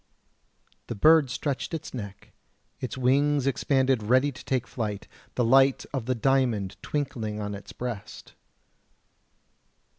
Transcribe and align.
The 0.87 0.95
bird 0.95 1.29
stretched 1.29 1.75
its 1.75 1.93
neck, 1.93 2.31
its 2.79 2.97
wings 2.97 3.45
expanded 3.45 4.01
ready 4.01 4.31
to 4.31 4.43
take 4.43 4.65
flight, 4.65 5.07
the 5.35 5.45
light 5.45 5.85
of 5.93 6.07
the 6.07 6.15
diamond 6.15 6.75
twinkling 6.81 7.39
on 7.39 7.53
its 7.53 7.71
breast. 7.71 8.33